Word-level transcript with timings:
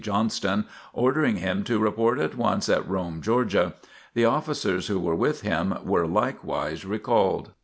Johnston, 0.01 0.65
ordering 0.93 1.35
him 1.35 1.63
to 1.65 1.77
report 1.77 2.17
at 2.17 2.33
once 2.35 2.67
at 2.69 2.89
Rome, 2.89 3.21
Georgia. 3.21 3.75
The 4.15 4.25
officers 4.25 4.87
who 4.87 4.99
were 4.99 5.13
with 5.13 5.41
him 5.41 5.75
were 5.83 6.07
likewise 6.07 6.83
recalled. 6.85 7.51